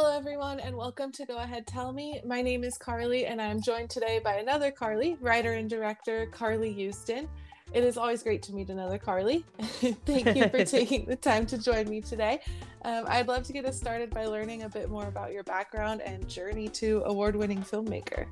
[0.00, 2.20] Hello, everyone, and welcome to Go Ahead Tell Me.
[2.24, 6.72] My name is Carly, and I'm joined today by another Carly, writer and director Carly
[6.72, 7.26] Usdin.
[7.72, 9.44] It is always great to meet another Carly.
[9.58, 12.38] Thank you for taking the time to join me today.
[12.82, 16.00] Um, I'd love to get us started by learning a bit more about your background
[16.02, 18.28] and journey to award winning filmmaker.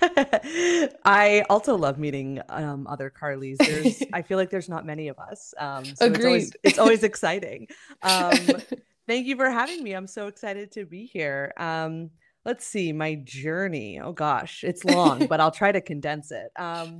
[1.04, 3.58] I also love meeting um, other Carlys.
[3.58, 5.54] There's, I feel like there's not many of us.
[5.58, 6.16] Um, so Agreed.
[6.16, 7.68] It's always, it's always exciting.
[8.02, 8.38] Um,
[9.06, 9.92] thank you for having me.
[9.92, 11.52] I'm so excited to be here.
[11.56, 12.10] Um,
[12.44, 14.00] let's see my journey.
[14.00, 16.50] Oh gosh, it's long, but I'll try to condense it.
[16.56, 16.98] Um,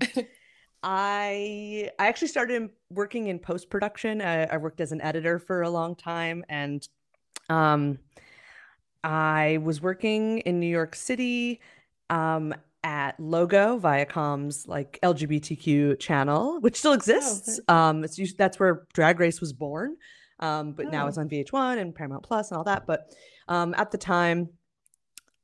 [0.82, 4.22] I I actually started working in post production.
[4.22, 6.86] I, I, worked as an editor for a long time, and
[7.48, 7.98] um,
[9.04, 11.60] I was working in New York City.
[12.08, 17.60] Um, at Logo, Viacom's like LGBTQ channel, which still oh, exists.
[17.68, 19.96] Oh, um, it's usually, that's where Drag Race was born,
[20.40, 20.90] um, but oh.
[20.90, 22.86] now it's on VH1 and Paramount Plus and all that.
[22.86, 23.14] But
[23.48, 24.48] um, at the time,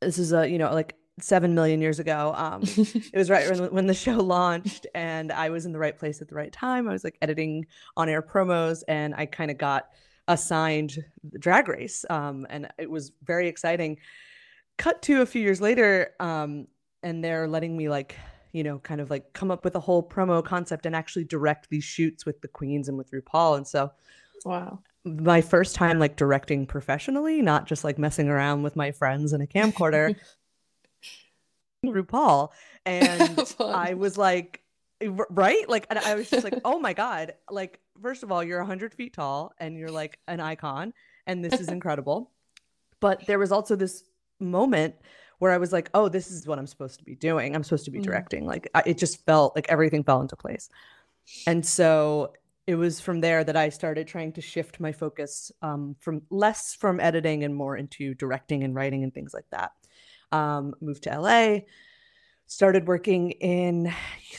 [0.01, 2.33] this is a you know like seven million years ago.
[2.37, 5.97] Um, it was right when, when the show launched, and I was in the right
[5.99, 6.89] place at the right time.
[6.89, 7.67] I was like editing
[7.97, 9.89] on air promos, and I kind of got
[10.29, 11.05] assigned
[11.39, 13.99] Drag Race, um, and it was very exciting.
[14.79, 16.67] Cut to a few years later, um,
[17.03, 18.17] and they're letting me like
[18.53, 21.69] you know kind of like come up with a whole promo concept and actually direct
[21.69, 23.59] these shoots with the queens and with RuPaul.
[23.59, 23.93] And so
[24.45, 24.79] wow.
[25.05, 29.41] my first time like directing professionally not just like messing around with my friends in
[29.41, 30.17] a camcorder
[31.85, 32.51] RuPaul.
[32.85, 34.63] And I was like
[35.29, 35.69] right?
[35.69, 37.35] Like and I was just like oh my god.
[37.51, 40.95] Like first of all you're 100 feet tall and you're like an icon
[41.27, 42.31] and this is incredible.
[43.01, 44.05] But there was also this
[44.41, 44.95] moment
[45.39, 47.55] where I was like, oh, this is what I'm supposed to be doing.
[47.55, 48.05] I'm supposed to be mm.
[48.05, 48.41] directing.
[48.41, 48.49] Mm-hmm.
[48.49, 50.69] Like I, it just felt like everything fell into place.
[51.47, 52.33] And so
[52.67, 56.75] it was from there that I started trying to shift my focus um, from less
[56.75, 59.73] from editing and more into directing and writing and things like that.
[60.33, 61.61] Um, moved to LA,
[62.47, 63.93] started working in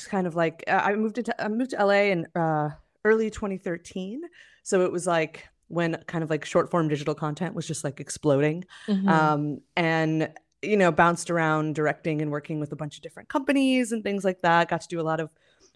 [0.08, 2.70] kind of like I moved into I moved to LA in uh,
[3.06, 4.22] early 2013.
[4.64, 8.00] So it was like when kind of like short form digital content was just like
[8.00, 8.66] exploding.
[8.88, 9.08] Mm-hmm.
[9.08, 13.92] Um, and you know, bounced around directing and working with a bunch of different companies
[13.92, 14.70] and things like that.
[14.70, 15.30] Got to do a lot of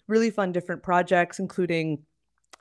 [0.08, 2.02] really fun different projects, including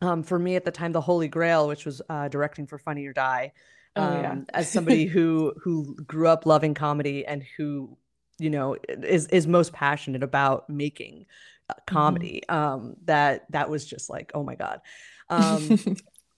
[0.02, 3.06] um, for me at the time, The Holy Grail, which was uh, directing for Funny
[3.06, 3.52] or Die.
[3.96, 4.32] Um, oh, yeah.
[4.32, 7.98] Um, as somebody who who grew up loving comedy and who
[8.40, 11.26] you know is is most passionate about making
[11.70, 11.96] uh, mm-hmm.
[11.96, 12.56] comedy, mm-hmm.
[12.56, 14.82] um, that that was just like oh my god.
[15.32, 15.80] Um,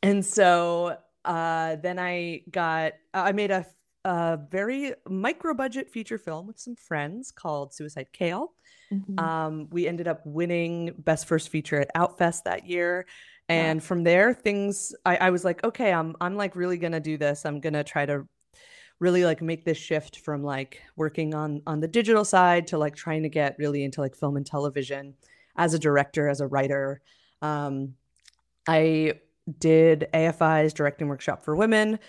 [0.03, 3.65] and so uh, then I got I made a
[4.06, 8.53] a very micro budget feature film with some friends called Suicide Kale.
[8.91, 9.19] Mm-hmm.
[9.19, 13.06] Um, we ended up winning Best First Feature at Outfest that year.
[13.50, 13.86] And wow.
[13.86, 17.46] from there, things I, I was like, okay, I'm I'm like really gonna do this.
[17.46, 18.28] I'm gonna try to
[19.00, 22.96] really like make this shift from like working on on the digital side to like
[22.96, 25.13] trying to get really into like film and television
[25.56, 27.02] as a director, as a writer.
[27.42, 27.96] Um,
[28.68, 29.19] I
[29.59, 32.00] did AFI's directing workshop for women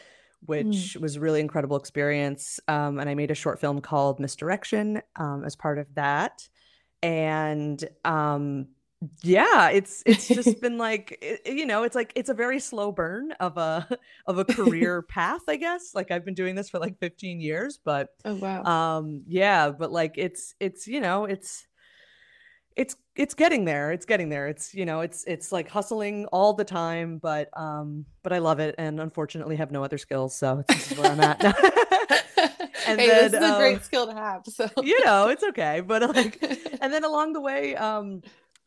[0.46, 1.00] which mm.
[1.00, 2.60] was a really incredible experience.
[2.68, 6.48] Um, and I made a short film called Misdirection um, as part of that.
[7.02, 8.68] And um,
[9.22, 12.92] yeah, it's it's just been like it, you know, it's like it's a very slow
[12.92, 13.88] burn of a
[14.26, 15.94] of a career path, I guess.
[15.94, 19.92] Like I've been doing this for like 15 years, but oh wow, um, yeah, but
[19.92, 21.66] like it's it's you know it's
[22.76, 24.48] it's it's getting there it's getting there.
[24.48, 28.58] It's you know it's it's like hustling all the time but um but i love
[28.60, 31.40] it and unfortunately have no other skills so this is where i'm at.
[32.86, 34.68] And hey, then, this is a great um, skill to have so.
[34.82, 36.38] you know it's okay but like
[36.82, 38.20] and then along the way um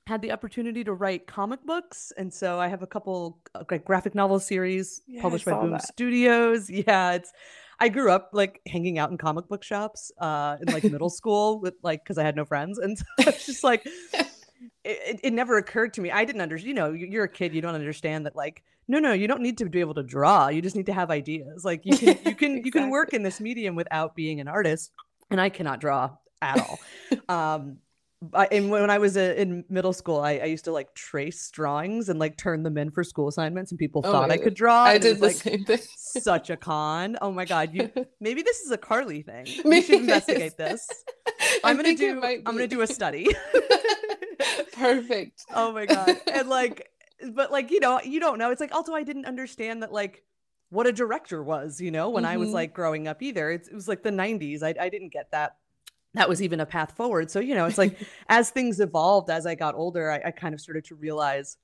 [0.07, 3.85] had the opportunity to write comic books and so i have a couple uh, like
[3.85, 5.85] graphic novel series yeah, published by boom that.
[5.85, 7.34] studios yeah it's
[7.79, 11.59] I grew up like hanging out in comic book shops uh, in like middle school
[11.59, 13.85] with like because I had no friends, and so it's just like
[14.84, 16.12] it, it never occurred to me.
[16.12, 16.68] I didn't understand.
[16.68, 19.57] You know, you're a kid, you don't understand that like no, no, you don't need
[19.57, 20.47] to be able to draw.
[20.47, 21.66] You just need to have ideas.
[21.66, 22.62] Like you can you can exactly.
[22.65, 24.92] you can work in this medium without being an artist,
[25.30, 26.12] and I cannot draw
[26.42, 26.80] at all.
[27.30, 27.77] um,
[28.34, 30.96] I, and when I was a, uh, in middle school, I, I, used to like
[30.96, 34.38] trace drawings and like turn them in for school assignments, and people oh, thought I
[34.38, 34.86] could draw.
[34.86, 35.80] I did the like, same thing.
[35.96, 37.18] such a con.
[37.22, 37.75] Oh my god!
[37.75, 39.46] You maybe this is a Carly thing.
[39.66, 40.88] We should investigate this.
[41.64, 42.19] I'm gonna do.
[42.24, 43.28] I'm gonna do a study.
[44.74, 45.44] Perfect.
[45.54, 46.20] Oh my god!
[46.31, 46.90] And like,
[47.34, 48.50] but like you know, you don't know.
[48.50, 50.24] It's like also I didn't understand that like
[50.70, 51.80] what a director was.
[51.80, 52.34] You know, when mm-hmm.
[52.34, 52.56] I was mm-hmm.
[52.56, 53.52] like growing up either.
[53.52, 54.63] It's, it was like the '90s.
[54.63, 55.58] I I didn't get that
[56.13, 57.30] that was even a path forward.
[57.30, 57.98] So, you know, it's like
[58.30, 61.57] as things evolved, as I got older, I, I, kind of started to realize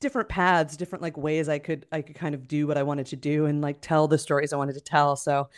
[0.00, 3.06] different paths, different like ways I could I could kind of do what I wanted
[3.06, 5.16] to do and like tell the stories I wanted to tell.
[5.16, 5.48] So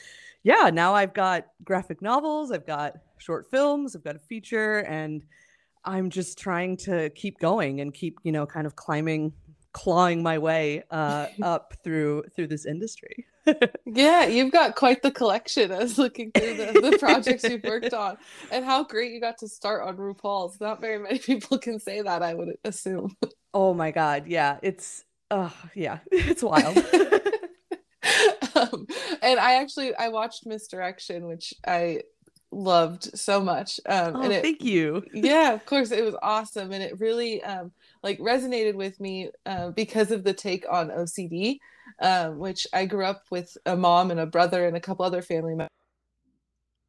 [0.42, 5.22] yeah, now I've got graphic novels, I've got short films, I've got a feature and
[5.84, 9.32] I'm just trying to keep going and keep, you know, kind of climbing
[9.72, 13.26] clawing my way uh, up through through this industry.
[13.86, 15.72] Yeah, you've got quite the collection.
[15.72, 18.16] I was looking through the, the projects you've worked on,
[18.50, 20.60] and how great you got to start on RuPaul's.
[20.60, 22.22] Not very many people can say that.
[22.22, 23.16] I would assume.
[23.52, 26.76] Oh my god, yeah, it's uh, yeah, it's wild.
[28.54, 28.86] um,
[29.22, 32.02] and I actually I watched Misdirection, which I
[32.52, 33.80] loved so much.
[33.86, 35.04] Um, oh, and it, thank you.
[35.12, 37.72] yeah, of course, it was awesome, and it really um,
[38.02, 41.58] like resonated with me uh, because of the take on OCD,
[42.00, 45.22] um, which I grew up with a mom and a brother and a couple other
[45.22, 45.70] family members.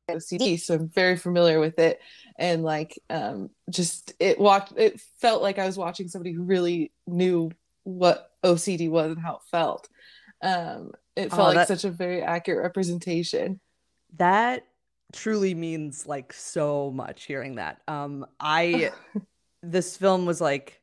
[0.09, 2.01] OCD, so I'm very familiar with it,
[2.38, 6.92] and like um, just it walked, It felt like I was watching somebody who really
[7.07, 7.51] knew
[7.83, 9.88] what OCD was and how it felt.
[10.42, 13.59] Um, it felt oh, like that, such a very accurate representation.
[14.18, 14.65] That
[15.13, 17.81] truly means like so much hearing that.
[17.88, 18.92] Um, I
[19.63, 20.81] this film was like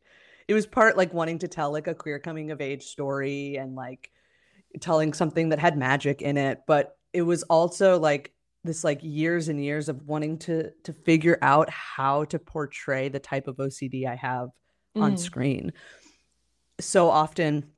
[0.48, 3.74] it was part like wanting to tell like a queer coming of age story and
[3.74, 4.10] like
[4.80, 8.32] telling something that had magic in it, but it was also like
[8.64, 13.20] this like years and years of wanting to to figure out how to portray the
[13.20, 14.48] type of OCD I have
[14.96, 15.02] mm.
[15.02, 15.72] on screen.
[16.80, 17.70] So often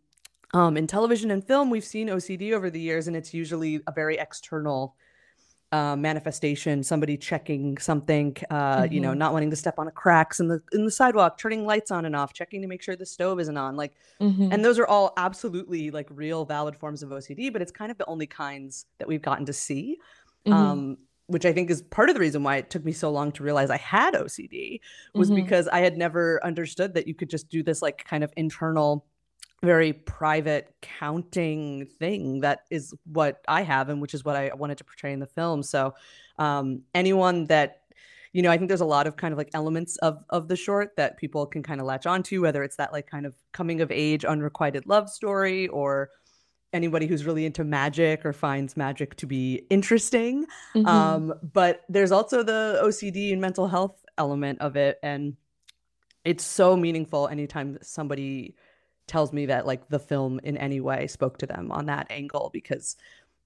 [0.52, 3.92] um, in television and film, we've seen OCD over the years, and it's usually a
[3.92, 4.96] very external
[5.72, 6.82] uh, manifestation.
[6.82, 8.92] Somebody checking something, uh, mm-hmm.
[8.92, 9.18] you know, mm-hmm.
[9.18, 12.04] not wanting to step on a cracks in the in the sidewalk, turning lights on
[12.04, 13.76] and off, checking to make sure the stove isn't on.
[13.76, 14.52] Like, mm-hmm.
[14.52, 17.52] and those are all absolutely like real, valid forms of OCD.
[17.52, 19.98] But it's kind of the only kinds that we've gotten to see.
[20.46, 20.52] Mm-hmm.
[20.52, 20.96] Um,
[21.26, 23.44] which I think is part of the reason why it took me so long to
[23.44, 24.80] realize I had OCD
[25.14, 25.36] was mm-hmm.
[25.36, 29.06] because I had never understood that you could just do this like kind of internal
[29.62, 34.78] very private counting thing that is what I have and which is what I wanted
[34.78, 35.62] to portray in the film.
[35.62, 35.94] So
[36.38, 37.76] um, anyone that
[38.32, 40.54] you know, I think there's a lot of kind of like elements of of the
[40.54, 43.80] short that people can kind of latch onto, whether it's that like kind of coming
[43.80, 46.10] of age unrequited love story or
[46.72, 50.46] anybody who's really into magic or finds magic to be interesting.
[50.74, 50.86] Mm-hmm.
[50.86, 54.98] Um, but there's also the OCD and mental health element of it.
[55.02, 55.36] And
[56.24, 58.54] it's so meaningful anytime somebody
[59.10, 62.48] tells me that like the film in any way spoke to them on that angle
[62.52, 62.96] because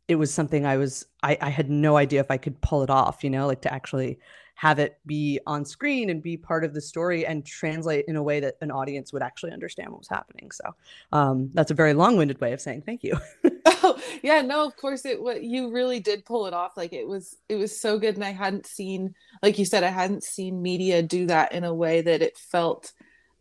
[0.09, 2.91] it was something I was I, I had no idea if I could pull it
[2.91, 4.19] off, you know, like to actually
[4.57, 8.23] have it be on screen and be part of the story and translate in a
[8.23, 10.51] way that an audience would actually understand what was happening.
[10.51, 10.65] So
[11.13, 13.19] um, that's a very long-winded way of saying thank you.
[13.67, 15.21] oh yeah, no, of course it.
[15.21, 16.77] What you really did pull it off.
[16.77, 19.89] Like it was, it was so good, and I hadn't seen, like you said, I
[19.89, 22.93] hadn't seen media do that in a way that it felt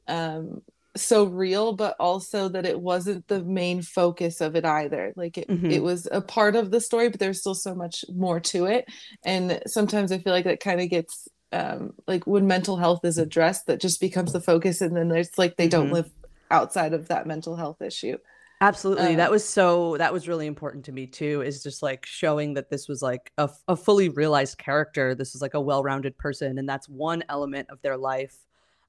[0.07, 0.61] um
[0.95, 5.13] so real but also that it wasn't the main focus of it either.
[5.15, 5.71] Like it, mm-hmm.
[5.71, 8.85] it was a part of the story but there's still so much more to it.
[9.23, 13.17] And sometimes i feel like that kind of gets um like when mental health is
[13.17, 15.95] addressed that just becomes the focus and then there's like they don't mm-hmm.
[15.95, 16.11] live
[16.51, 18.17] outside of that mental health issue.
[18.61, 19.07] Absolutely.
[19.07, 22.53] Um, that was so that was really important to me too is just like showing
[22.53, 25.15] that this was like a, a fully realized character.
[25.15, 28.37] This is like a well-rounded person and that's one element of their life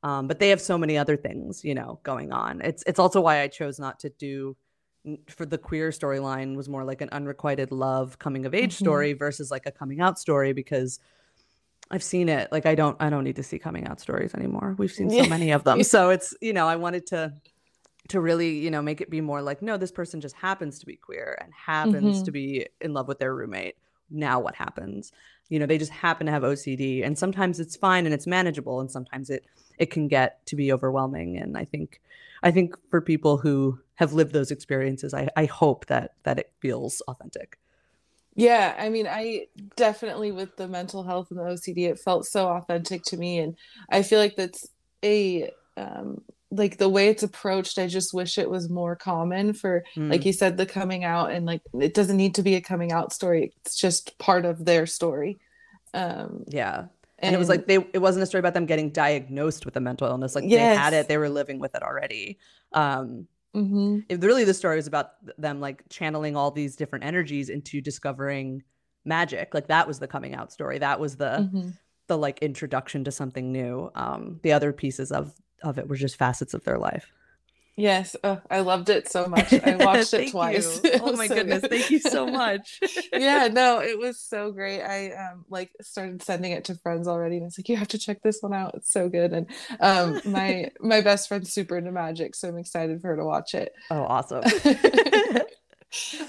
[0.05, 2.61] um, but they have so many other things, you know, going on.
[2.61, 4.55] It's it's also why I chose not to do
[5.29, 8.84] for the queer storyline was more like an unrequited love coming of age mm-hmm.
[8.84, 11.01] story versus like a coming out story because
[11.91, 12.53] I've seen it.
[12.53, 14.75] Like I don't I don't need to see coming out stories anymore.
[14.79, 15.82] We've seen so many of them.
[15.84, 17.32] So it's, you know, I wanted to
[18.08, 20.87] to really, you know, make it be more like no, this person just happens to
[20.87, 22.25] be queer and happens mm-hmm.
[22.25, 23.77] to be in love with their roommate.
[24.11, 25.13] Now what happens?
[25.49, 28.81] You know, they just happen to have OCD and sometimes it's fine and it's manageable
[28.81, 29.46] and sometimes it
[29.78, 31.36] it can get to be overwhelming.
[31.36, 32.00] And I think
[32.43, 36.52] I think for people who have lived those experiences, I, I hope that that it
[36.60, 37.58] feels authentic.
[38.36, 42.48] Yeah, I mean, I definitely with the mental health and the OCD, it felt so
[42.48, 43.56] authentic to me, and
[43.90, 44.69] I feel like that's
[45.04, 47.78] a um, like the way it's approached.
[47.78, 50.10] I just wish it was more common for, mm.
[50.10, 52.93] like you said, the coming out, and like it doesn't need to be a coming
[52.93, 53.52] out story.
[53.64, 55.38] It's just part of their story.
[55.93, 56.86] Um, yeah,
[57.24, 59.76] and, and, it was like they it wasn't a story about them getting diagnosed with
[59.76, 60.76] a mental illness like yes.
[60.76, 62.38] they had it they were living with it already
[62.72, 64.00] um mm-hmm.
[64.08, 68.62] it, really the story was about them like channeling all these different energies into discovering
[69.04, 71.70] magic like that was the coming out story that was the mm-hmm.
[72.08, 76.16] the like introduction to something new um the other pieces of of it were just
[76.16, 77.12] facets of their life
[77.76, 79.52] Yes, oh, I loved it so much.
[79.52, 80.81] I watched it twice.
[80.84, 81.70] It oh my so goodness, good.
[81.70, 82.78] thank you so much.
[83.12, 84.81] yeah, no, it was so great.
[84.82, 87.98] I um like started sending it to friends already, and it's like you have to
[87.98, 88.74] check this one out.
[88.74, 89.32] It's so good.
[89.32, 89.46] And
[89.81, 93.54] um my my best friend's super into magic, so I'm excited for her to watch
[93.54, 93.74] it.
[93.90, 94.44] Oh, awesome.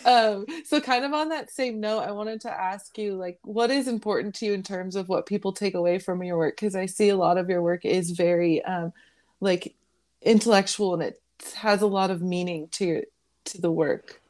[0.05, 3.71] um so kind of on that same note i wanted to ask you like what
[3.71, 6.75] is important to you in terms of what people take away from your work because
[6.75, 8.93] i see a lot of your work is very um
[9.39, 9.73] like
[10.21, 11.19] intellectual and it
[11.55, 13.03] has a lot of meaning to
[13.45, 14.21] to the work.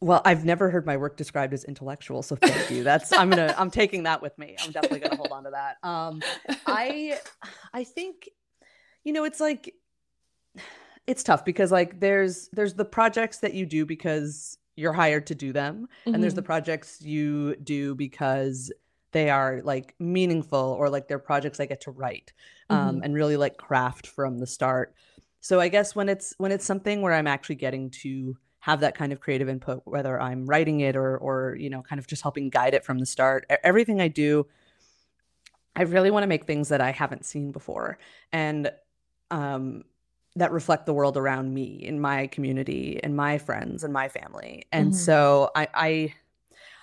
[0.00, 2.84] Well, I've never heard my work described as intellectual, so thank you.
[2.84, 4.56] That's I'm gonna I'm taking that with me.
[4.62, 5.76] I'm definitely gonna hold on to that.
[5.82, 6.22] Um,
[6.66, 7.18] I
[7.72, 8.28] I think,
[9.02, 9.74] you know, it's like
[11.06, 15.34] it's tough because like there's there's the projects that you do because you're hired to
[15.34, 16.14] do them, mm-hmm.
[16.14, 16.46] and there's the mm-hmm.
[16.46, 18.72] projects you do because
[19.10, 22.32] they are like meaningful or like they're projects I get to write
[22.70, 23.04] um, mm-hmm.
[23.04, 24.94] and really like craft from the start
[25.48, 28.94] so i guess when it's when it's something where i'm actually getting to have that
[28.94, 32.20] kind of creative input whether i'm writing it or or you know kind of just
[32.20, 34.46] helping guide it from the start everything i do
[35.74, 37.98] i really want to make things that i haven't seen before
[38.30, 38.70] and
[39.30, 39.84] um
[40.36, 44.66] that reflect the world around me in my community and my friends and my family
[44.70, 44.98] and mm-hmm.
[44.98, 46.14] so i i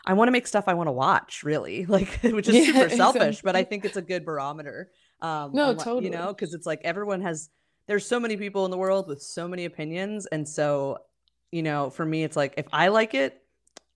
[0.08, 2.90] I want to make stuff I want to watch, really, like which is yeah, super
[2.96, 3.42] selfish, exactly.
[3.44, 4.92] but I think it's a good barometer.
[5.20, 6.06] Um, no, totally.
[6.06, 7.50] You know, because it's like everyone has
[7.88, 10.98] there's so many people in the world with so many opinions and so
[11.51, 13.42] you know for me it's like if i like it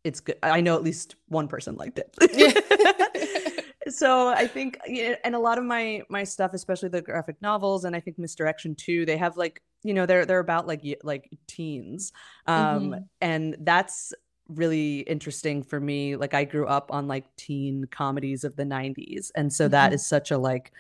[0.03, 0.38] it's good.
[0.41, 3.55] I know at least one person liked it.
[3.89, 4.77] So i think
[5.24, 8.75] and a lot of my my stuff especially the graphic novels and i think misdirection
[8.75, 12.13] too they have like you know they're they're about like like teens.
[12.46, 13.00] Um mm-hmm.
[13.22, 14.13] and that's
[14.48, 16.15] really interesting for me.
[16.17, 19.72] Like i grew up on like teen comedies of the 90s and so mm-hmm.
[19.72, 20.72] that is such a like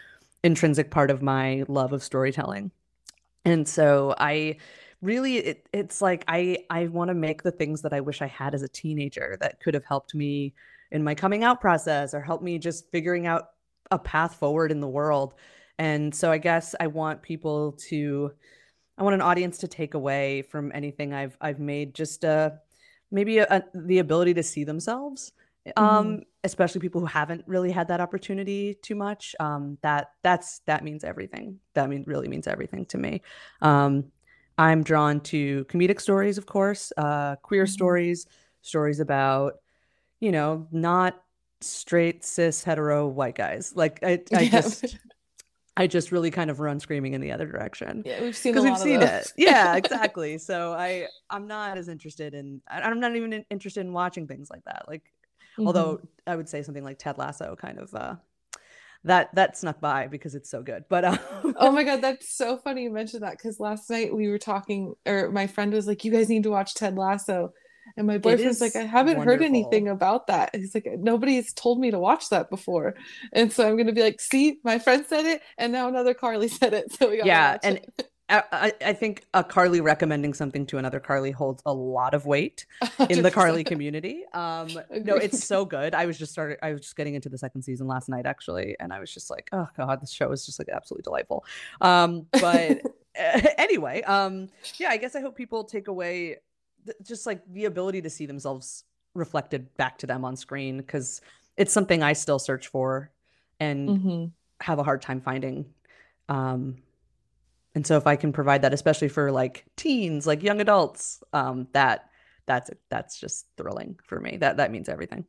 [0.43, 2.69] intrinsic part of my love of storytelling
[3.45, 4.57] and so I
[5.01, 8.27] really it, it's like I I want to make the things that I wish I
[8.27, 10.53] had as a teenager that could have helped me
[10.91, 13.49] in my coming out process or help me just figuring out
[13.91, 15.35] a path forward in the world.
[15.77, 18.31] And so I guess I want people to
[18.97, 22.51] I want an audience to take away from anything I've I've made just uh
[23.11, 25.31] maybe a, a, the ability to see themselves
[25.75, 26.21] um mm-hmm.
[26.43, 31.03] especially people who haven't really had that opportunity too much um that that's that means
[31.03, 33.21] everything that means really means everything to me
[33.61, 34.05] um
[34.57, 37.71] i'm drawn to comedic stories of course uh queer mm-hmm.
[37.71, 38.25] stories
[38.61, 39.55] stories about
[40.19, 41.21] you know not
[41.61, 44.49] straight cis hetero white guys like i i yeah.
[44.49, 44.97] just
[45.79, 48.03] I just really kind of run screaming in the other direction.
[48.05, 49.31] Yeah, we've seen because we've seen it.
[49.37, 50.37] Yeah, exactly.
[50.37, 52.61] so I I'm not as interested in.
[52.67, 54.83] I'm not even interested in watching things like that.
[54.89, 55.03] Like
[55.59, 55.67] Mm-hmm.
[55.67, 58.15] Although I would say something like Ted Lasso kind of uh,
[59.03, 60.85] that that snuck by because it's so good.
[60.89, 61.19] But um...
[61.57, 64.95] oh my god, that's so funny you mentioned that because last night we were talking,
[65.05, 67.53] or my friend was like, "You guys need to watch Ted Lasso,"
[67.97, 69.39] and my boyfriend's like, "I haven't wonderful.
[69.39, 72.95] heard anything about that." He's like, "Nobody's told me to watch that before,"
[73.33, 76.47] and so I'm gonna be like, "See, my friend said it, and now another Carly
[76.49, 77.77] said it." So we got yeah, and.
[77.77, 78.09] It.
[78.29, 82.65] I, I, think a Carly recommending something to another Carly holds a lot of weight
[83.09, 84.23] in the Carly community.
[84.33, 85.95] Um, no, it's so good.
[85.95, 86.59] I was just started.
[86.61, 89.29] I was just getting into the second season last night, actually, and I was just
[89.29, 91.43] like, oh god, this show is just like absolutely delightful.
[91.81, 92.81] Um, but
[93.57, 96.37] anyway, um, yeah, I guess I hope people take away
[96.85, 98.83] th- just like the ability to see themselves
[99.13, 101.21] reflected back to them on screen because
[101.57, 103.11] it's something I still search for
[103.59, 104.25] and mm-hmm.
[104.61, 105.65] have a hard time finding.
[106.29, 106.77] Um,
[107.79, 111.67] and so if i can provide that especially for like teens like young adults um
[111.71, 112.09] that
[112.49, 114.35] that's that's just thrilling for me.
[114.37, 115.23] That that means everything.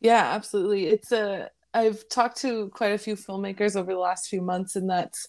[0.00, 0.86] Yeah absolutely.
[0.86, 4.88] It's a i've talked to quite a few filmmakers over the last few months and
[4.88, 5.28] that's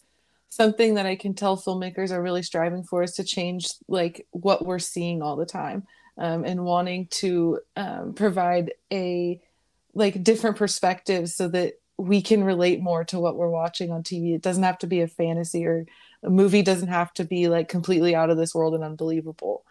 [0.49, 4.65] something that i can tell filmmakers are really striving for is to change like what
[4.65, 5.85] we're seeing all the time
[6.19, 9.41] um, and wanting to um, provide a
[9.93, 14.35] like different perspectives so that we can relate more to what we're watching on tv
[14.35, 15.85] it doesn't have to be a fantasy or
[16.23, 19.63] a movie doesn't have to be like completely out of this world and unbelievable.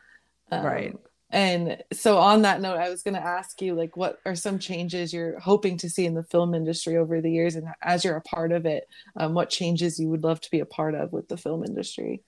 [0.51, 0.97] Um, right
[1.31, 4.61] and so on that note i was going to ask you like what are some
[4.61, 7.57] changes you're hoping to see in the film industry over the years?
[7.57, 10.61] And as you're a part of it um, what changes you would love to be
[10.61, 12.23] a part of with the film industry?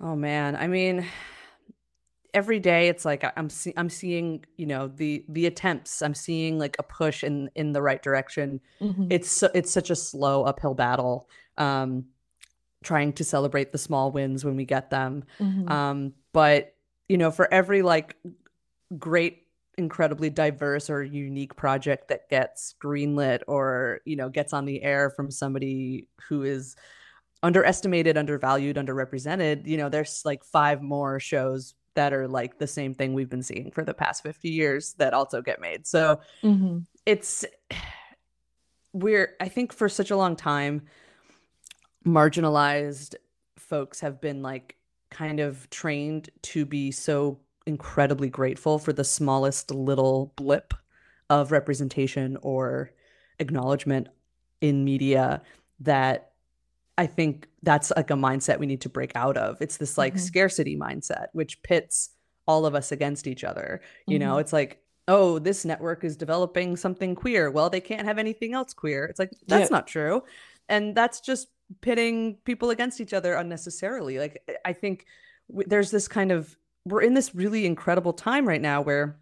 [0.00, 0.56] Oh man.
[0.56, 1.06] I mean
[2.34, 6.58] every day it's like i'm see- i'm seeing you know the the attempts i'm seeing
[6.58, 9.06] like a push in in the right direction mm-hmm.
[9.10, 12.04] it's so, it's such a slow uphill battle um
[12.82, 15.24] trying to celebrate the small wins when we get them.
[15.40, 15.70] Mm-hmm.
[15.70, 16.74] Um, but
[17.08, 18.16] you know, for every like
[18.98, 19.38] great,
[19.78, 25.08] incredibly diverse or unique project that gets greenlit or you know gets on the air
[25.08, 26.76] from somebody who is
[27.42, 32.94] underestimated undervalued underrepresented you know there's like five more shows that are like the same
[32.94, 36.78] thing we've been seeing for the past 50 years that also get made so mm-hmm.
[37.06, 37.44] it's
[38.92, 40.82] we're i think for such a long time
[42.06, 43.14] marginalized
[43.56, 44.76] folks have been like
[45.10, 50.74] kind of trained to be so incredibly grateful for the smallest little blip
[51.30, 52.90] of representation or
[53.38, 54.08] acknowledgement
[54.60, 55.42] in media
[55.80, 56.31] that
[57.02, 59.60] I think that's like a mindset we need to break out of.
[59.60, 60.22] It's this like mm-hmm.
[60.22, 62.10] scarcity mindset, which pits
[62.46, 63.80] all of us against each other.
[64.06, 64.28] You mm-hmm.
[64.28, 67.50] know, it's like, oh, this network is developing something queer.
[67.50, 69.04] Well, they can't have anything else queer.
[69.06, 69.76] It's like, that's yeah.
[69.76, 70.22] not true.
[70.68, 71.48] And that's just
[71.80, 74.20] pitting people against each other unnecessarily.
[74.20, 75.06] Like, I think
[75.50, 79.18] w- there's this kind of, we're in this really incredible time right now where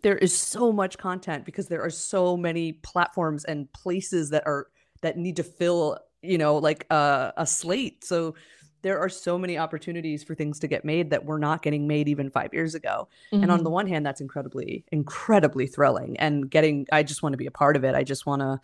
[0.00, 4.68] there is so much content because there are so many platforms and places that are
[5.02, 8.34] that need to fill you know like a, a slate so
[8.82, 12.08] there are so many opportunities for things to get made that were not getting made
[12.08, 13.42] even five years ago mm-hmm.
[13.42, 13.74] and on the mm-hmm.
[13.74, 17.76] one hand that's incredibly incredibly thrilling and getting i just want to be a part
[17.76, 18.60] of it i just want to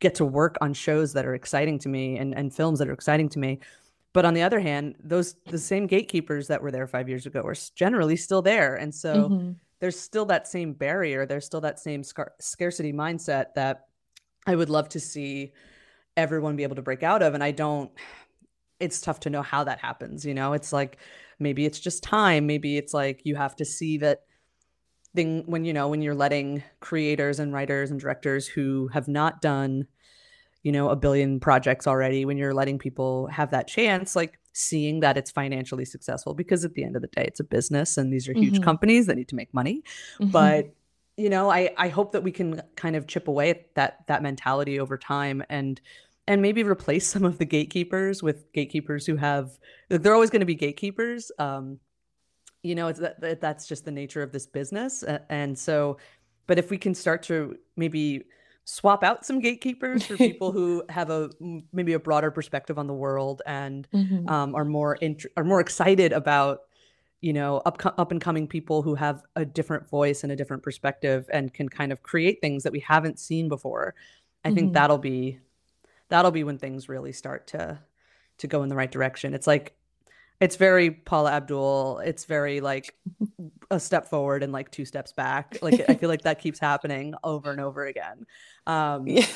[0.00, 2.92] get to work on shows that are exciting to me and, and films that are
[2.92, 3.58] exciting to me
[4.12, 7.42] but on the other hand those the same gatekeepers that were there five years ago
[7.42, 9.52] are generally still there and so mm-hmm.
[9.78, 13.86] there's still that same barrier there's still that same scar- scarcity mindset that
[14.46, 15.52] i would love to see
[16.16, 17.90] everyone be able to break out of and i don't
[18.78, 20.98] it's tough to know how that happens you know it's like
[21.38, 24.22] maybe it's just time maybe it's like you have to see that
[25.14, 29.40] thing when you know when you're letting creators and writers and directors who have not
[29.40, 29.86] done
[30.62, 35.00] you know a billion projects already when you're letting people have that chance like seeing
[35.00, 38.12] that it's financially successful because at the end of the day it's a business and
[38.12, 38.64] these are huge mm-hmm.
[38.64, 39.82] companies that need to make money
[40.18, 40.30] mm-hmm.
[40.30, 40.74] but
[41.20, 44.22] you know i i hope that we can kind of chip away at that that
[44.22, 45.80] mentality over time and
[46.26, 49.58] and maybe replace some of the gatekeepers with gatekeepers who have
[49.88, 51.78] they're always going to be gatekeepers um
[52.62, 55.98] you know it's that, that's just the nature of this business and so
[56.46, 58.24] but if we can start to maybe
[58.64, 61.28] swap out some gatekeepers for people who have a
[61.72, 64.28] maybe a broader perspective on the world and mm-hmm.
[64.28, 66.60] um, are more int- are more excited about
[67.20, 70.62] you know up up and coming people who have a different voice and a different
[70.62, 73.94] perspective and can kind of create things that we haven't seen before
[74.44, 74.56] i mm-hmm.
[74.56, 75.38] think that'll be
[76.10, 77.78] that'll be when things really start to
[78.40, 79.32] to go in the right direction.
[79.32, 79.74] It's like
[80.40, 81.98] it's very Paula Abdul.
[81.98, 82.94] It's very like
[83.70, 85.58] a step forward and like two steps back.
[85.62, 88.26] Like I feel like that keeps happening over and over again.
[88.66, 89.26] Um, yeah.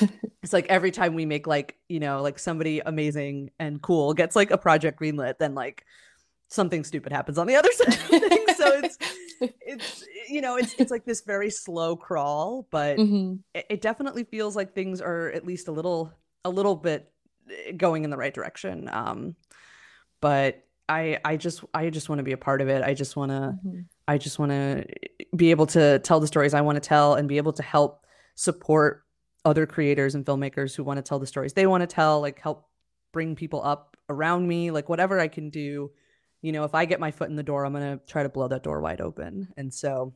[0.43, 4.35] It's like every time we make like you know like somebody amazing and cool gets
[4.35, 5.85] like a project greenlit, then like
[6.49, 7.87] something stupid happens on the other side.
[7.87, 8.57] Of things.
[8.57, 8.97] So it's
[9.61, 13.35] it's you know it's it's like this very slow crawl, but mm-hmm.
[13.53, 16.11] it, it definitely feels like things are at least a little
[16.43, 17.11] a little bit
[17.49, 18.89] eh, going in the right direction.
[18.91, 19.35] Um,
[20.21, 22.83] but I I just I just want to be a part of it.
[22.83, 23.81] I just want to mm-hmm.
[24.07, 24.85] I just want to
[25.35, 28.05] be able to tell the stories I want to tell and be able to help
[28.35, 29.03] support
[29.43, 32.39] other creators and filmmakers who want to tell the stories they want to tell, like
[32.39, 32.67] help
[33.11, 35.91] bring people up around me, like whatever I can do.
[36.45, 38.29] You know, if I get my foot in the door, I'm going to try to
[38.29, 39.47] blow that door wide open.
[39.57, 40.13] And so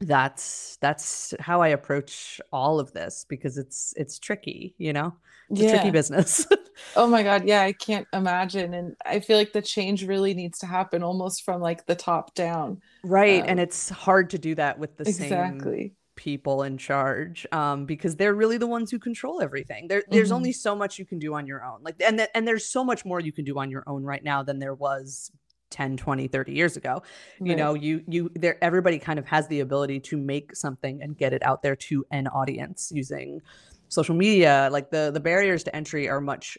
[0.00, 5.14] that's that's how I approach all of this because it's it's tricky, you know.
[5.50, 5.68] It's yeah.
[5.68, 6.44] a tricky business.
[6.96, 10.58] oh my god, yeah, I can't imagine and I feel like the change really needs
[10.58, 12.80] to happen almost from like the top down.
[13.04, 15.78] Right, um, and it's hard to do that with the exactly.
[15.78, 19.88] same people in charge um, because they're really the ones who control everything.
[19.88, 20.36] There, there's mm-hmm.
[20.36, 21.82] only so much you can do on your own.
[21.82, 24.22] Like and th- and there's so much more you can do on your own right
[24.24, 25.30] now than there was
[25.74, 27.02] 10 20 30 years ago
[27.40, 27.50] right.
[27.50, 31.18] you know you you there everybody kind of has the ability to make something and
[31.18, 33.42] get it out there to an audience using
[33.88, 34.68] social media.
[34.70, 36.58] Like the the barriers to entry are much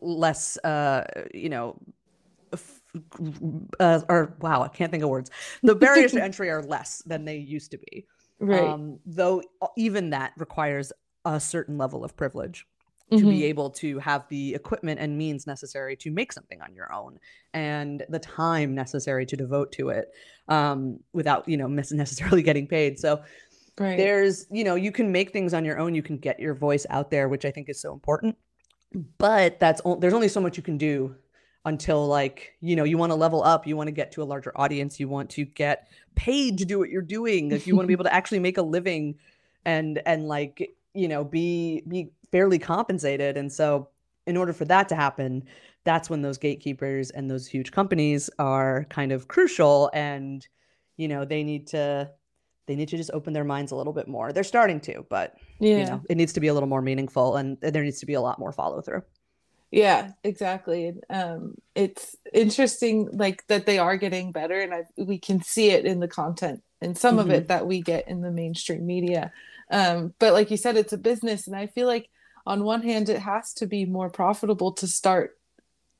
[0.00, 1.80] less uh you know
[3.80, 5.30] uh, or wow i can't think of words.
[5.62, 8.06] The barriers to entry are less than they used to be
[8.38, 8.60] right.
[8.60, 9.42] um, though
[9.76, 10.92] even that requires
[11.24, 12.66] a certain level of privilege
[13.10, 13.30] to mm-hmm.
[13.30, 17.18] be able to have the equipment and means necessary to make something on your own
[17.54, 20.10] and the time necessary to devote to it
[20.48, 23.22] um, without you know necessarily getting paid so
[23.78, 23.96] right.
[23.96, 26.86] there's you know you can make things on your own you can get your voice
[26.90, 28.36] out there which i think is so important
[29.18, 31.14] but that's o- there's only so much you can do
[31.64, 34.24] until like you know you want to level up you want to get to a
[34.24, 37.84] larger audience you want to get paid to do what you're doing if you want
[37.84, 39.14] to be able to actually make a living
[39.64, 43.36] and and like you know be be fairly compensated.
[43.36, 43.88] And so,
[44.26, 45.44] in order for that to happen,
[45.84, 49.90] that's when those gatekeepers and those huge companies are kind of crucial.
[49.94, 50.46] And,
[50.96, 52.10] you know, they need to
[52.66, 54.30] they need to just open their minds a little bit more.
[54.30, 55.78] They're starting to, but yeah.
[55.78, 58.12] you know, it needs to be a little more meaningful and there needs to be
[58.12, 59.02] a lot more follow through.
[59.70, 60.94] Yeah, exactly.
[61.10, 65.84] Um, it's interesting, like that they are getting better, and I, we can see it
[65.84, 67.20] in the content and some mm-hmm.
[67.20, 67.46] of it mm-hmm.
[67.48, 69.30] that we get in the mainstream media.
[69.70, 72.08] Um, but like you said, it's a business, and I feel like
[72.48, 75.38] on one hand, it has to be more profitable to start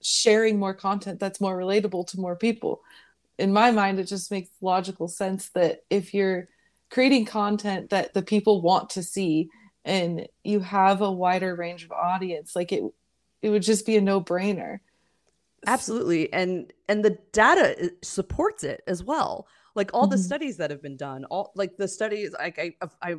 [0.03, 2.81] sharing more content that's more relatable to more people.
[3.39, 6.49] In my mind, it just makes logical sense that if you're
[6.91, 9.51] creating content that the people want to see
[9.85, 12.83] and you have a wider range of audience, like it
[13.43, 14.81] it would just be a no-brainer.
[15.67, 16.33] Absolutely.
[16.33, 19.47] And and the data supports it as well.
[19.75, 20.13] Like all mm-hmm.
[20.13, 23.17] the studies that have been done, all like the studies like I I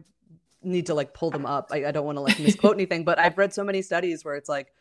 [0.63, 1.69] need to like pull them up.
[1.72, 4.36] I, I don't want to like misquote anything, but I've read so many studies where
[4.36, 4.74] it's like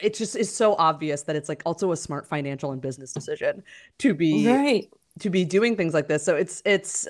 [0.00, 3.62] it just is so obvious that it's like also a smart financial and business decision
[3.98, 6.24] to be right to be doing things like this.
[6.24, 7.08] So it's it's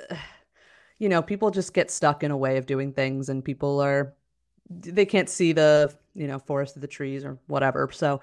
[0.98, 4.14] you know, people just get stuck in a way of doing things and people are
[4.68, 7.90] they can't see the, you know, forest of the trees or whatever.
[7.92, 8.20] So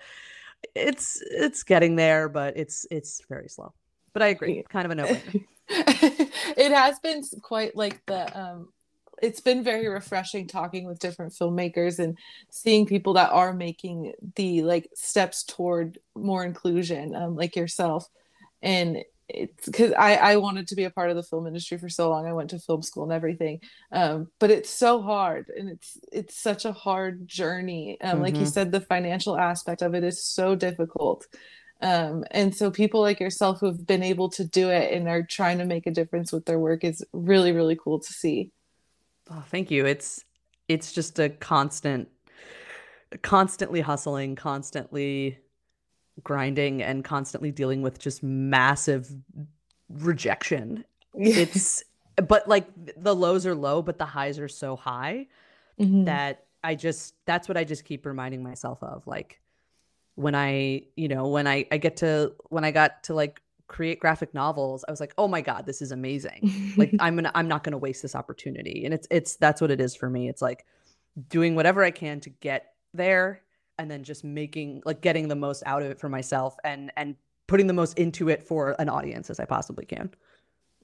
[0.75, 3.73] it's it's getting there, but it's it's very slow.
[4.13, 5.17] But I agree, kind of a no
[5.69, 8.69] it has been quite like the um
[9.21, 12.17] it's been very refreshing talking with different filmmakers and
[12.49, 18.07] seeing people that are making the like steps toward more inclusion um, like yourself.
[18.61, 21.89] And it's because I, I wanted to be a part of the film industry for
[21.89, 22.25] so long.
[22.25, 23.59] I went to film school and everything.
[23.91, 27.97] Um, but it's so hard and it's it's such a hard journey.
[28.01, 28.21] Um, mm-hmm.
[28.21, 28.49] like you mm-hmm.
[28.49, 31.25] said the financial aspect of it is so difficult.
[31.81, 35.59] Um, and so people like yourself who've been able to do it and are trying
[35.59, 38.51] to make a difference with their work is really really cool to see
[39.31, 39.85] Oh, thank you.
[39.85, 40.23] It's
[40.67, 42.09] it's just a constant
[43.21, 45.39] constantly hustling, constantly
[46.23, 49.09] grinding and constantly dealing with just massive
[49.89, 50.83] rejection.
[51.13, 51.83] It's
[52.15, 55.27] but like the lows are low, but the highs are so high
[55.79, 56.05] mm-hmm.
[56.05, 59.05] that I just that's what I just keep reminding myself of.
[59.07, 59.39] Like
[60.15, 63.99] when I, you know, when I I get to when I got to like create
[63.99, 66.73] graphic novels i was like oh my god this is amazing.
[66.77, 68.85] Like i'm gonna i'm not gonna waste this opportunity.
[68.85, 70.29] And it's it's that's what it is for me.
[70.29, 70.65] It's like
[71.29, 73.41] doing whatever i can to get there
[73.79, 77.15] and then just making like getting the most out of it for myself and and
[77.47, 80.09] putting the most into it for an audience as i possibly can.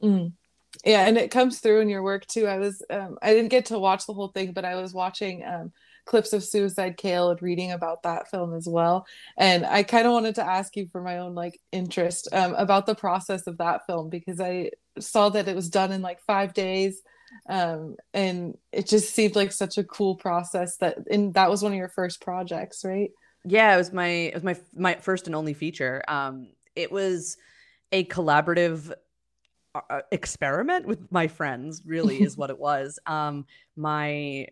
[0.01, 0.33] Mm.
[0.83, 2.47] yeah and it comes through in your work too.
[2.47, 5.43] I was um, i didn't get to watch the whole thing but i was watching
[5.45, 5.71] um,
[6.05, 9.05] clips of Suicide Kale and reading about that film as well.
[9.37, 12.85] And I kind of wanted to ask you for my own like interest um, about
[12.85, 16.53] the process of that film because I saw that it was done in like five
[16.53, 17.01] days.
[17.49, 21.71] Um, and it just seemed like such a cool process that and that was one
[21.71, 23.11] of your first projects, right?
[23.45, 26.03] Yeah, it was my it was my my first and only feature.
[26.07, 27.37] Um, it was
[27.91, 28.93] a collaborative
[29.75, 33.43] uh, experiment with my friends really is what it was um
[33.75, 34.45] my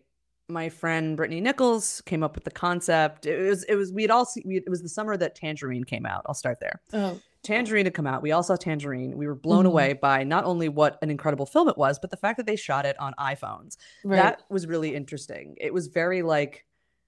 [0.48, 3.26] my friend Brittani Nichols came up with the concept.
[3.26, 5.84] It was it was we had all seen, we, it was the summer that Tangerine
[5.84, 6.22] came out.
[6.26, 6.80] I'll start there.
[6.92, 7.20] Oh.
[7.42, 8.22] Tangerine had come out.
[8.22, 9.16] We all saw Tangerine.
[9.16, 9.68] We were blown mm.
[9.68, 12.54] away by not only what an incredible film it was, but the fact that they
[12.54, 13.76] shot it on iPhones.
[14.04, 14.16] Right.
[14.16, 15.56] That was really interesting.
[15.60, 16.64] It was very like,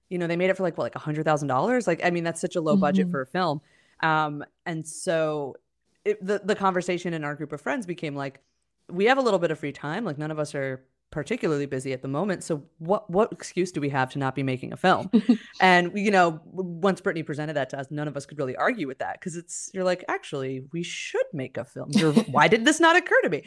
[0.09, 1.87] you know, they made it for like what, like a hundred thousand dollars.
[1.87, 2.81] Like, I mean, that's such a low mm-hmm.
[2.81, 3.61] budget for a film.
[4.01, 5.55] Um, and so
[6.03, 8.41] it, the the conversation in our group of friends became like,
[8.89, 10.03] we have a little bit of free time.
[10.03, 10.83] Like, none of us are
[11.15, 12.43] particularly busy at the moment.
[12.43, 15.09] So what what excuse do we have to not be making a film?
[15.61, 18.85] and you know, once Brittani presented that to us, none of us could really argue
[18.85, 21.89] with that because it's you're like, actually, we should make a film.
[22.31, 23.43] why did this not occur to me?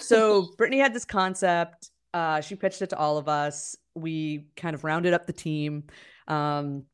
[0.00, 1.90] So Brittani had this concept.
[2.12, 3.76] Uh, she pitched it to all of us.
[3.94, 5.84] We kind of rounded up the team.
[6.26, 6.86] Um,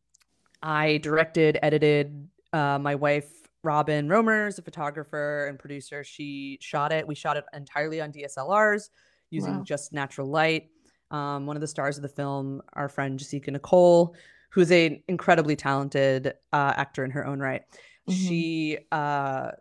[0.63, 2.29] I directed, edited.
[2.53, 3.31] Uh, my wife
[3.63, 6.05] Robin Roemer is a photographer and producer.
[6.05, 7.09] She shot it.
[7.09, 8.91] We shot it entirely on DSLRs
[9.31, 9.63] using wow.
[9.63, 10.71] just natural light.
[11.11, 14.15] Um, one of the stars of the film, our friend Jasika Nicole,
[14.51, 17.63] who's an incredibly talented uh, actor in her own right.
[18.09, 18.13] Mm-hmm.
[18.13, 19.53] She uh,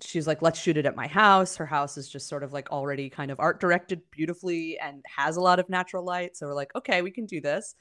[0.00, 1.56] she's like, let's shoot it at my house.
[1.56, 5.36] Her house is just sort of like already kind of art directed beautifully and has
[5.36, 6.36] a lot of natural light.
[6.36, 7.74] So we're like, okay, we can do this.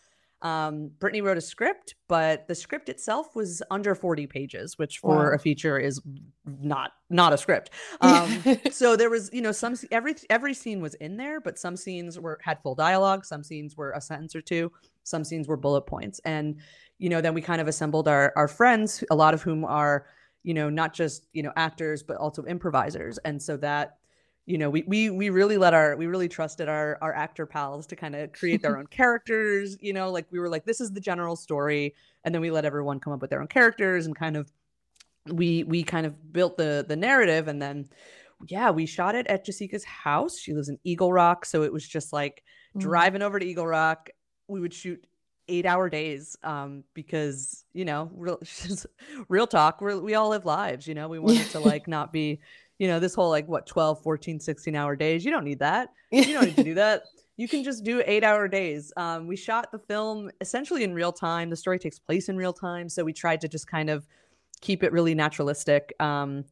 [0.45, 5.29] Um, Brittani wrote a script, but the script itself was under 40 pages, which for
[5.29, 5.33] wow.
[5.33, 5.99] a feature is
[6.45, 7.71] not not a script.
[8.01, 11.75] Um, so there was, you know, some every every scene was in there, but some
[11.75, 15.57] scenes were had full dialogue, some scenes were a sentence or two, some scenes were
[15.57, 16.57] bullet points, and
[16.99, 20.05] you know, then we kind of assembled our our friends, a lot of whom are
[20.43, 23.97] you know not just you know actors but also improvisers and so that
[24.45, 27.87] you know, we we we really let our we really trusted our our actor pals
[27.87, 29.77] to kind of create their own characters.
[29.81, 32.65] You know, like we were like, this is the general story, and then we let
[32.65, 34.51] everyone come up with their own characters and kind of
[35.25, 37.89] we we kind of built the the narrative, and then
[38.47, 40.37] yeah, we shot it at Jasika's house.
[40.37, 42.79] She lives in Eagle Rock, so it was just like mm-hmm.
[42.79, 44.09] driving over to Eagle Rock.
[44.47, 45.03] We would shoot
[45.47, 48.39] eight hour days um, because you know real
[49.29, 52.39] real talk we we all live lives you know we wanted to like not be
[52.79, 55.89] you know this whole like what 12 14 16 hour days you don't need that.
[56.11, 57.03] You don't need to do that.
[57.35, 58.93] You can just do eight hour days.
[58.95, 61.49] Um, we shot the film essentially in real time.
[61.49, 62.87] The story takes place in real time.
[62.87, 64.07] So we tried to just kind of
[64.61, 65.93] keep it really naturalistic.
[65.99, 66.45] Um,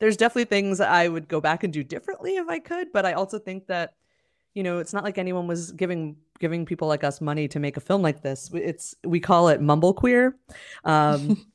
[0.00, 3.12] there's definitely things i would go back and do differently if i could but i
[3.12, 3.94] also think that
[4.52, 7.76] you know it's not like anyone was giving giving people like us money to make
[7.76, 8.50] a film like this.
[8.52, 10.36] It's we call it mumble queer.
[10.84, 11.44] Um,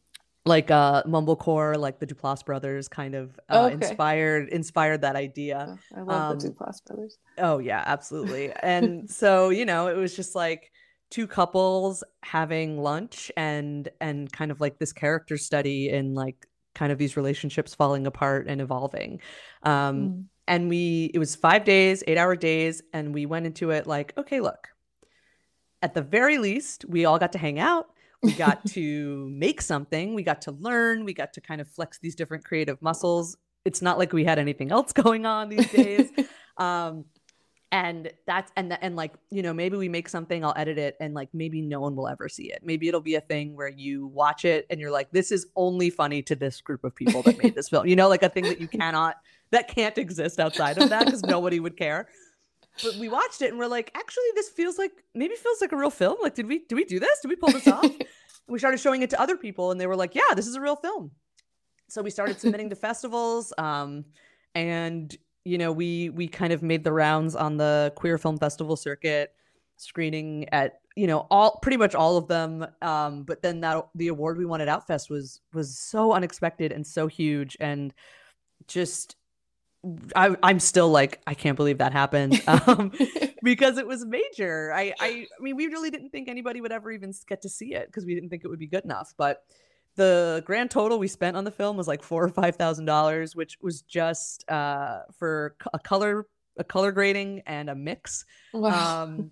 [0.49, 3.73] like uh mumblecore like the duplass brothers kind of uh, okay.
[3.75, 9.09] inspired inspired that idea oh, i love um, the duplass brothers oh yeah absolutely and
[9.09, 10.71] so you know it was just like
[11.09, 16.91] two couples having lunch and and kind of like this character study in like kind
[16.91, 19.21] of these relationships falling apart and evolving
[19.63, 20.23] um mm.
[20.47, 24.13] and we it was five days eight hour days and we went into it like
[24.17, 24.69] okay look
[25.81, 27.89] at the very least, we all got to hang out.
[28.21, 30.13] We got to make something.
[30.13, 31.05] We got to learn.
[31.05, 33.38] We got to kind of flex these different creative muscles.
[33.65, 36.10] It's not like we had anything else going on these days.
[36.58, 37.05] um,
[37.71, 41.13] and that's and and like you know maybe we make something i'll edit it and
[41.13, 44.08] like maybe no one will ever see it maybe it'll be a thing where you
[44.08, 47.41] watch it and you're like this is only funny to this group of people that
[47.43, 49.17] made this film you know like a thing that you cannot
[49.51, 52.08] that can't exist outside of that because nobody would care
[52.83, 55.77] but we watched it and we're like, actually, this feels like maybe feels like a
[55.77, 56.17] real film.
[56.21, 57.19] Like, did we did we do this?
[57.21, 57.89] Did we pull this off?
[58.47, 60.61] we started showing it to other people, and they were like, yeah, this is a
[60.61, 61.11] real film.
[61.87, 64.05] So we started submitting to festivals, um,
[64.55, 65.15] and
[65.45, 69.33] you know, we we kind of made the rounds on the queer film festival circuit,
[69.77, 72.65] screening at you know all pretty much all of them.
[72.81, 76.85] Um, but then that the award we won at Outfest was was so unexpected and
[76.85, 77.93] so huge, and
[78.67, 79.15] just
[80.15, 82.91] I, am still like I can't believe that happened um,
[83.43, 84.73] because it was major.
[84.73, 87.73] I, I, I mean, we really didn't think anybody would ever even get to see
[87.73, 89.13] it because we didn't think it would be good enough.
[89.17, 89.43] But
[89.95, 93.35] the grand total we spent on the film was like four or five thousand dollars,
[93.35, 98.25] which was just uh, for a color, a color grading and a mix.
[98.53, 99.03] Wow.
[99.03, 99.31] Um,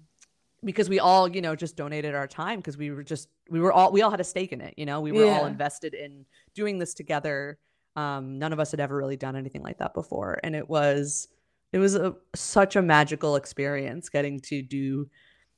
[0.64, 3.72] because we all, you know, just donated our time because we were just we were
[3.72, 4.74] all we all had a stake in it.
[4.78, 5.40] You know, we were yeah.
[5.40, 7.60] all invested in doing this together
[7.98, 11.28] um, none of us had ever really done anything like that before, and it was
[11.74, 15.10] it was a, such a magical experience getting to do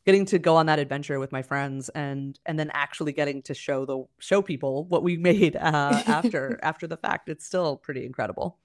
[0.06, 3.54] getting to go on that adventure with my friends and and then actually getting to
[3.54, 7.28] show the show people what we made uh, after after the fact.
[7.30, 8.58] It's still pretty incredible.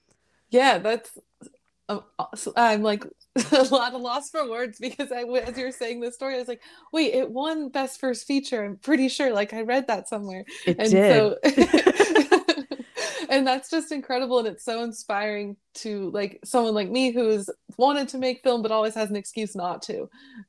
[0.51, 1.19] Yeah that's
[1.91, 2.03] um,
[2.57, 3.05] i'm like
[3.53, 6.49] a lot of loss for words because i as you're saying this story i was
[6.49, 10.47] like wait it won best first feature i'm pretty sure like i read that somewhere.
[10.65, 11.13] It and did.
[11.13, 12.24] so
[13.35, 18.09] and that's just incredible and it's so inspiring to like someone like me who's wanted
[18.09, 20.03] to make film but always has an excuse not to.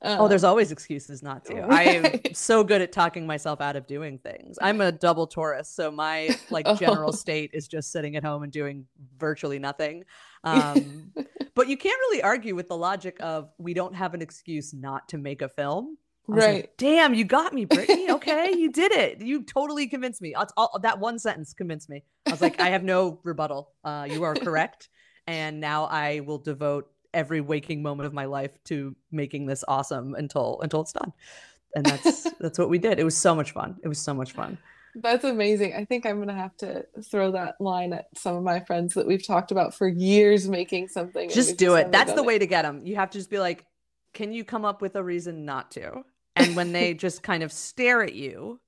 [0.04, 1.56] Um, oh there's always excuses not to.
[1.66, 1.88] Right.
[1.88, 4.58] i am so good at talking myself out of doing things.
[4.62, 7.16] I'm a double taurus so my like general oh.
[7.16, 8.86] state is just sitting at home and doing
[9.18, 10.04] virtually nothing.
[10.44, 11.12] Um,
[11.56, 15.10] but you can't really argue with the logic of we don't have an excuse not
[15.10, 19.22] to make a film right like, damn you got me brittani okay you did it
[19.22, 20.36] you totally convinced me
[20.82, 24.34] that one sentence convinced me i was like i have no rebuttal uh, you are
[24.36, 24.90] correct
[25.28, 30.16] and now i will devote every waking moment of my life to making this awesome
[30.16, 31.14] until until it's done
[31.76, 34.32] and that's that's what we did it was so much fun it was so much
[34.32, 34.58] fun
[34.96, 35.74] that's amazing.
[35.74, 39.06] I think I'm gonna have to throw that line at some of my friends that
[39.06, 41.30] we've talked about for years making something.
[41.30, 41.92] Just do just it.
[41.92, 42.26] That's the it.
[42.26, 42.82] way to get them.
[42.86, 43.66] You have to just be like,
[44.14, 46.04] can you come up with a reason not to?
[46.36, 48.60] And when they just kind of stare at you,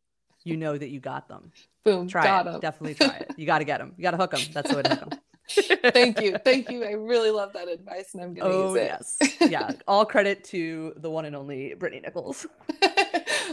[0.44, 1.52] you know that you got them.
[1.84, 2.08] Boom.
[2.08, 2.62] Try got it.
[2.62, 3.34] Definitely try it.
[3.38, 3.94] You got to get them.
[3.98, 4.42] You got to hook them.
[4.54, 5.20] That's the way to hook them.
[5.94, 6.38] Thank you.
[6.44, 6.84] Thank you.
[6.84, 9.22] I really love that advice and I'm going to oh, use it.
[9.22, 9.50] yes.
[9.50, 9.72] Yeah.
[9.88, 12.46] All credit to the one and only Brittani Nichols.
[12.84, 12.90] All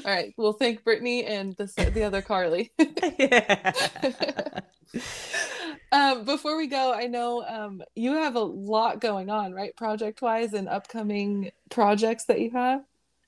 [0.05, 0.35] right.
[0.37, 2.73] We'll thank Brittani and the, the other Carly.
[5.93, 9.75] um, before we go, I know um, you have a lot going on, right?
[9.77, 12.83] Project wise and upcoming projects that you have.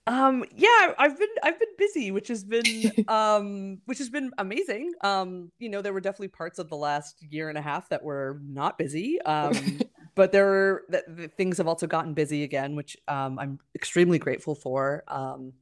[0.06, 4.92] Um yeah, I've been I've been busy, which has been um which has been amazing.
[5.02, 8.02] Um you know, there were definitely parts of the last year and a half that
[8.02, 9.20] were not busy.
[9.22, 9.80] Um
[10.14, 14.54] but there were the, things have also gotten busy again, which um I'm extremely grateful
[14.54, 15.04] for.
[15.08, 15.52] Um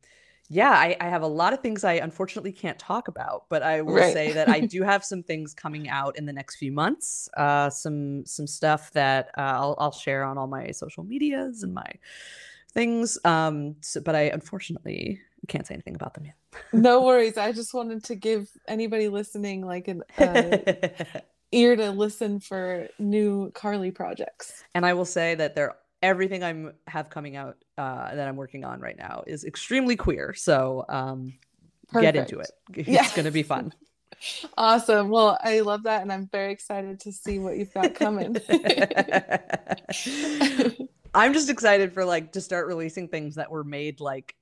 [0.51, 3.81] yeah, I, I have a lot of things I unfortunately can't talk about, but I
[3.81, 4.13] will right.
[4.13, 7.31] say that I do have some things coming out in the next few months.
[7.35, 11.73] Uh, some some stuff that uh, I'll I'll share on all my social medias and
[11.73, 11.91] my
[12.75, 13.19] things.
[13.25, 16.35] Um, so, but I unfortunately can't say anything about them yet.
[16.73, 17.37] no worries.
[17.37, 20.59] I just wanted to give anybody listening like an uh,
[21.53, 24.65] ear to listen for new Carly projects.
[24.75, 28.65] And I will say that they're everything I'm have coming out uh, that I'm working
[28.65, 30.35] on right now is extremely queer.
[30.35, 31.33] So um,
[31.99, 32.51] get into it.
[32.75, 33.73] It's going to be fun.
[34.57, 35.11] Awesome.
[35.11, 36.01] Well, I love that.
[36.01, 38.37] And I'm very excited to see what you've got coming.
[41.15, 44.35] I'm just excited for like to start releasing things that were made like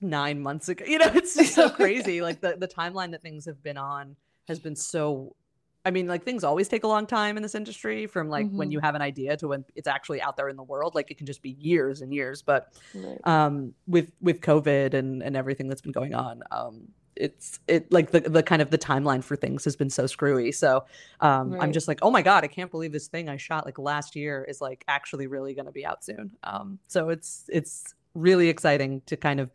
[0.00, 0.84] nine months ago.
[0.88, 2.20] You know, it's just so crazy.
[2.20, 4.16] like the, the timeline that things have been on
[4.48, 5.36] has been so
[5.84, 8.56] I mean, like things always take a long time in this industry from like mm-hmm.
[8.56, 10.94] when you have an idea to when it's actually out there in the world.
[10.94, 12.40] Like it can just be years and years.
[12.40, 13.18] But right.
[13.24, 18.10] um, with with COVID and and everything that's been going on, um, it's it like
[18.10, 20.52] the the kind of the timeline for things has been so screwy.
[20.52, 20.84] So
[21.20, 21.62] um, right.
[21.62, 24.16] I'm just like, oh my god, I can't believe this thing I shot like last
[24.16, 26.32] year is like actually really going to be out soon.
[26.42, 29.50] Um, so it's it's really exciting to kind of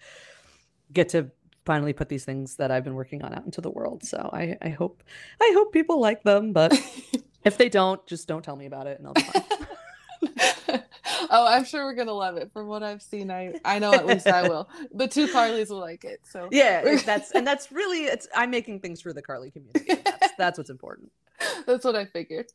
[0.93, 1.31] get to
[1.65, 4.03] finally put these things that I've been working on out into the world.
[4.03, 5.03] So I, I hope
[5.41, 6.73] I hope people like them, but
[7.43, 9.43] if they don't, just don't tell me about it and I'll be fine.
[11.29, 12.51] oh, I'm sure we're gonna love it.
[12.53, 14.69] From what I've seen, I I know at least I will.
[14.93, 16.21] The two Carlys will like it.
[16.23, 20.01] So yeah, that's and that's really it's I'm making things for the Carly community.
[20.03, 21.11] That's, that's what's important.
[21.65, 22.47] That's what I figured.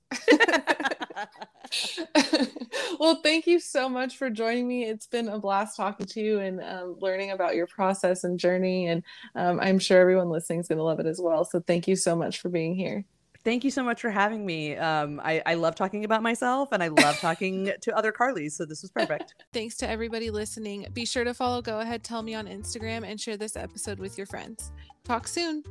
[2.98, 4.84] well, thank you so much for joining me.
[4.84, 8.88] It's been a blast talking to you and um, learning about your process and journey.
[8.88, 9.02] And
[9.34, 11.44] um, I'm sure everyone listening is going to love it as well.
[11.44, 13.04] So thank you so much for being here.
[13.44, 14.76] Thank you so much for having me.
[14.76, 18.52] Um, I, I love talking about myself and I love talking to other Carlys.
[18.52, 19.34] So this was perfect.
[19.52, 20.86] Thanks to everybody listening.
[20.92, 24.16] Be sure to follow Go Ahead Tell Me on Instagram and share this episode with
[24.16, 24.72] your friends.
[25.04, 25.64] Talk soon.